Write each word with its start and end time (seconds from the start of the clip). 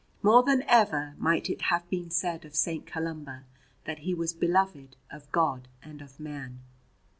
More 0.23 0.41
than 0.41 0.63
ever 0.63 1.13
might 1.19 1.47
it 1.47 1.61
have 1.61 1.87
been 1.91 2.09
said 2.09 2.43
of 2.43 2.55
St. 2.55 2.87
Columba 2.87 3.43
that 3.85 3.99
he 3.99 4.15
was 4.15 4.33
beloved 4.33 4.95
of 5.11 5.31
God 5.31 5.67
and 5.83 6.01
of 6.01 6.19
man. 6.19 6.61